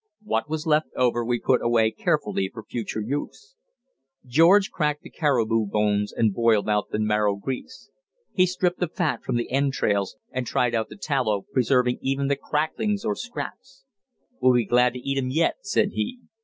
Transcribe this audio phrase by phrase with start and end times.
[0.23, 3.55] What was left over we put away carefully for future use.
[4.25, 7.91] George cracked the caribou bones and boiled out the marrow grease.
[8.33, 12.35] He stripped the fat from the entrails and tried out the tallow, preserving even the
[12.35, 13.83] cracklings or scraps.
[14.41, 16.17] "We'll be glad to eat 'em yet," said he.